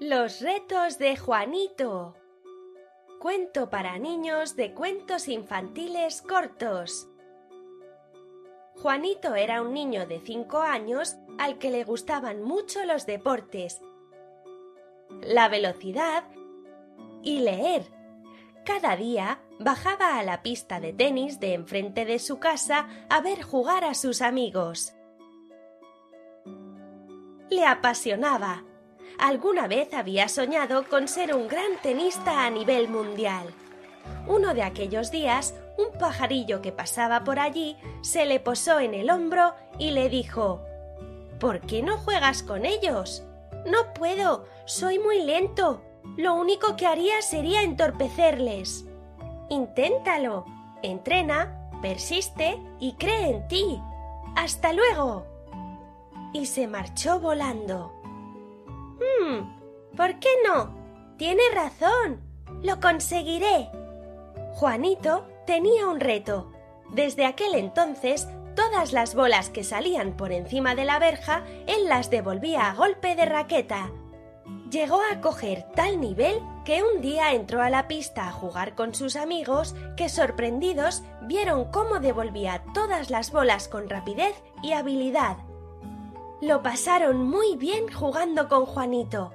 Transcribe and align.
Los 0.00 0.42
retos 0.42 0.98
de 0.98 1.16
Juanito. 1.16 2.14
Cuento 3.18 3.68
para 3.68 3.98
niños 3.98 4.54
de 4.54 4.72
cuentos 4.72 5.26
infantiles 5.26 6.22
cortos. 6.22 7.08
Juanito 8.80 9.34
era 9.34 9.60
un 9.60 9.74
niño 9.74 10.06
de 10.06 10.20
5 10.20 10.58
años 10.58 11.16
al 11.36 11.58
que 11.58 11.72
le 11.72 11.82
gustaban 11.82 12.42
mucho 12.44 12.84
los 12.84 13.06
deportes, 13.06 13.80
la 15.20 15.48
velocidad 15.48 16.22
y 17.24 17.40
leer. 17.40 17.90
Cada 18.64 18.94
día 18.94 19.40
bajaba 19.58 20.16
a 20.16 20.22
la 20.22 20.44
pista 20.44 20.78
de 20.78 20.92
tenis 20.92 21.40
de 21.40 21.54
enfrente 21.54 22.04
de 22.04 22.20
su 22.20 22.38
casa 22.38 22.88
a 23.10 23.20
ver 23.20 23.42
jugar 23.42 23.82
a 23.82 23.94
sus 23.94 24.22
amigos. 24.22 24.92
Le 27.50 27.66
apasionaba. 27.66 28.62
Alguna 29.18 29.66
vez 29.66 29.94
había 29.94 30.28
soñado 30.28 30.88
con 30.88 31.08
ser 31.08 31.34
un 31.34 31.48
gran 31.48 31.76
tenista 31.82 32.44
a 32.44 32.50
nivel 32.50 32.88
mundial. 32.88 33.46
Uno 34.26 34.54
de 34.54 34.62
aquellos 34.62 35.10
días, 35.10 35.54
un 35.76 35.96
pajarillo 35.98 36.60
que 36.60 36.72
pasaba 36.72 37.24
por 37.24 37.38
allí 37.38 37.76
se 38.02 38.26
le 38.26 38.40
posó 38.40 38.80
en 38.80 38.94
el 38.94 39.10
hombro 39.10 39.54
y 39.78 39.92
le 39.92 40.08
dijo 40.08 40.60
¿Por 41.40 41.60
qué 41.60 41.82
no 41.82 41.98
juegas 41.98 42.42
con 42.42 42.64
ellos? 42.66 43.22
No 43.64 43.94
puedo, 43.94 44.46
soy 44.64 44.98
muy 44.98 45.22
lento. 45.22 45.82
Lo 46.16 46.34
único 46.34 46.76
que 46.76 46.86
haría 46.86 47.22
sería 47.22 47.62
entorpecerles. 47.62 48.84
Inténtalo. 49.48 50.44
Entrena, 50.82 51.70
persiste 51.80 52.60
y 52.80 52.94
cree 52.94 53.30
en 53.30 53.48
ti. 53.48 53.80
Hasta 54.36 54.72
luego. 54.72 55.26
Y 56.32 56.46
se 56.46 56.66
marchó 56.66 57.20
volando. 57.20 57.97
Hmm, 59.28 59.94
¿por 59.94 60.18
qué 60.20 60.30
no? 60.46 60.74
Tiene 61.18 61.42
razón. 61.52 62.20
Lo 62.62 62.80
conseguiré. 62.80 63.68
Juanito 64.54 65.26
tenía 65.46 65.86
un 65.86 66.00
reto. 66.00 66.50
Desde 66.92 67.26
aquel 67.26 67.54
entonces, 67.54 68.26
todas 68.56 68.92
las 68.92 69.14
bolas 69.14 69.50
que 69.50 69.64
salían 69.64 70.16
por 70.16 70.32
encima 70.32 70.74
de 70.74 70.86
la 70.86 70.98
verja, 70.98 71.44
él 71.66 71.88
las 71.88 72.08
devolvía 72.08 72.70
a 72.70 72.74
golpe 72.74 73.16
de 73.16 73.26
raqueta. 73.26 73.90
Llegó 74.70 75.00
a 75.12 75.20
coger 75.20 75.66
tal 75.74 76.00
nivel 76.00 76.40
que 76.64 76.82
un 76.82 77.02
día 77.02 77.32
entró 77.34 77.60
a 77.60 77.68
la 77.68 77.86
pista 77.86 78.28
a 78.28 78.32
jugar 78.32 78.74
con 78.74 78.94
sus 78.94 79.14
amigos 79.16 79.74
que 79.96 80.08
sorprendidos 80.08 81.02
vieron 81.22 81.70
cómo 81.70 82.00
devolvía 82.00 82.62
todas 82.72 83.10
las 83.10 83.30
bolas 83.30 83.68
con 83.68 83.90
rapidez 83.90 84.42
y 84.62 84.72
habilidad. 84.72 85.36
Lo 86.40 86.62
pasaron 86.62 87.28
muy 87.28 87.56
bien 87.56 87.92
jugando 87.92 88.48
con 88.48 88.64
Juanito. 88.64 89.32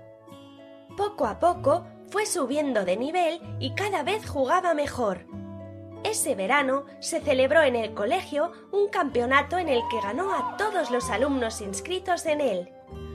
Poco 0.95 1.25
a 1.25 1.37
poco 1.39 1.85
fue 2.09 2.25
subiendo 2.25 2.85
de 2.85 2.95
nivel 2.95 3.41
y 3.59 3.75
cada 3.75 4.03
vez 4.03 4.29
jugaba 4.29 4.73
mejor. 4.73 5.25
Ese 6.03 6.35
verano 6.35 6.85
se 6.99 7.19
celebró 7.19 7.61
en 7.61 7.75
el 7.75 7.93
colegio 7.93 8.51
un 8.71 8.87
campeonato 8.87 9.57
en 9.57 9.67
el 9.67 9.81
que 9.89 9.99
ganó 9.99 10.33
a 10.33 10.55
todos 10.57 10.91
los 10.91 11.09
alumnos 11.09 11.59
inscritos 11.59 12.25
en 12.25 12.39
él. 12.39 12.69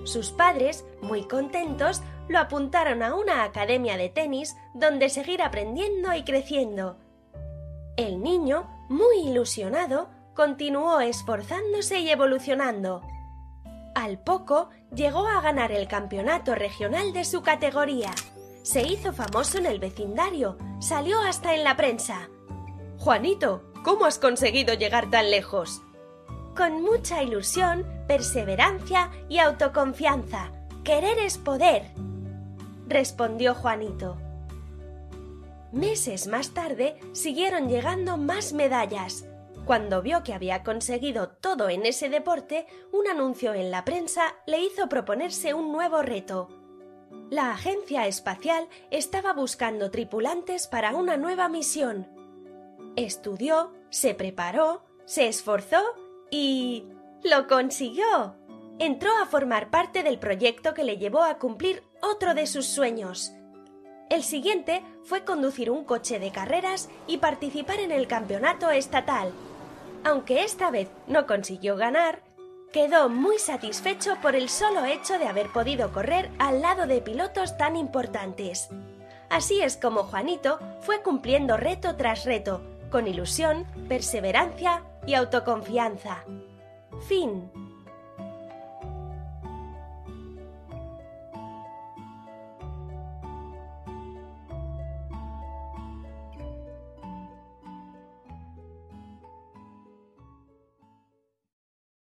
Sus 0.05 0.33
padres, 0.33 0.85
muy 1.01 1.25
contentos, 1.27 2.03
lo 2.29 2.39
apuntaron 2.39 3.03
a 3.03 3.15
una 3.15 3.43
academia 3.43 3.97
de 3.97 4.11
tenis 4.11 4.55
donde 4.75 5.09
seguir 5.09 5.43
aprendiendo 5.43 6.13
y 6.15 6.25
creciendo. 6.25 6.99
El 7.97 8.23
niño, 8.23 8.69
muy 8.89 9.19
ilusionado, 9.21 10.11
continuó 10.35 11.01
esforzándose 11.01 12.01
y 12.01 12.11
evolucionando. 12.11 13.03
Al 14.09 14.19
poco 14.19 14.71
llegó 14.95 15.27
a 15.27 15.43
ganar 15.43 15.71
el 15.71 15.87
campeonato 15.87 16.55
regional 16.55 17.13
de 17.13 17.27
su 17.27 17.43
categoría. 17.43 18.11
Se 18.63 18.81
hizo 18.81 19.13
famoso 19.13 19.59
en 19.59 19.67
el 19.67 19.81
vecindario, 19.81 20.57
salió 20.81 21.21
hasta 21.21 21.55
en 21.55 21.63
la 21.63 21.77
prensa. 21.77 22.31
Juanito, 22.97 23.71
¿cómo 23.85 24.07
has 24.07 24.19
conseguido 24.19 24.73
llegar 24.73 25.11
tan 25.11 25.31
lejos? 25.31 25.83
Con 26.57 26.81
mucha 26.81 27.23
ilusión, 27.23 27.87
perseverancia 28.07 29.11
y 29.29 29.41
autoconfianza. 29.41 30.53
Querer 30.85 31.19
es 31.19 31.37
poder. 31.37 31.91
respondió 32.87 33.55
Juanito. 33.55 34.17
Meses 35.71 36.29
más 36.29 36.55
tarde 36.55 36.99
siguieron 37.13 37.69
llegando 37.69 38.17
más 38.17 38.55
medallas. 38.55 39.27
Cuando 39.69 40.01
vio 40.01 40.23
que 40.23 40.33
había 40.33 40.63
conseguido 40.63 41.29
todo 41.29 41.69
en 41.69 41.85
ese 41.85 42.09
deporte, 42.09 42.67
un 42.91 43.07
anuncio 43.07 43.53
en 43.53 43.71
la 43.71 43.85
prensa 43.85 44.35
le 44.47 44.61
hizo 44.61 44.89
proponerse 44.89 45.53
un 45.53 45.73
nuevo 45.73 46.01
reto. 46.01 46.49
La 47.29 47.51
agencia 47.51 48.07
espacial 48.07 48.67
estaba 48.91 49.35
buscando 49.35 49.91
tripulantes 49.91 50.69
para 50.69 50.97
una 50.97 51.19
nueva 51.19 51.51
misión. 51.51 52.09
Estudió, 52.97 53.75
se 53.91 54.15
preparó, 54.15 54.87
se 55.05 55.29
esforzó 55.29 55.83
y... 56.31 56.87
¡Lo 57.23 57.47
consiguió! 57.47 58.37
Entró 58.79 59.11
a 59.23 59.27
formar 59.27 59.69
parte 59.69 60.03
del 60.03 60.19
proyecto 60.19 60.73
que 60.73 60.85
le 60.85 60.97
llevó 60.97 61.25
a 61.25 61.37
cumplir 61.37 61.83
otro 62.01 62.33
de 62.33 62.47
sus 62.47 62.65
sueños. 62.65 63.35
El 64.09 64.23
siguiente 64.23 64.83
fue 65.05 65.27
conducir 65.27 65.71
un 65.71 65.85
coche 65.85 66.19
de 66.19 66.33
carreras 66.33 66.89
y 67.07 67.19
participar 67.19 67.81
en 67.81 67.93
el 67.93 68.09
campeonato 68.09 68.71
estatal. 68.71 69.35
Aunque 70.05 70.43
esta 70.43 70.71
vez 70.71 70.91
no 71.07 71.27
consiguió 71.27 71.77
ganar, 71.77 72.23
quedó 72.73 73.09
muy 73.09 73.39
satisfecho 73.39 74.17
por 74.21 74.35
el 74.35 74.49
solo 74.49 74.85
hecho 74.85 75.19
de 75.19 75.27
haber 75.27 75.51
podido 75.53 75.93
correr 75.93 76.31
al 76.39 76.61
lado 76.61 76.87
de 76.87 77.01
pilotos 77.01 77.57
tan 77.57 77.77
importantes. 77.77 78.69
Así 79.31 79.61
es 79.61 79.77
como 79.77 80.05
Juanito 80.05 80.59
fue 80.81 81.03
cumpliendo 81.03 81.57
reto 81.57 81.97
tras 81.97 82.25
reto, 82.25 82.63
con 82.91 83.07
ilusión, 83.07 83.67
perseverancia 83.89 84.85
y 85.07 85.15
autoconfianza. 85.15 86.25
Fin. 87.09 87.68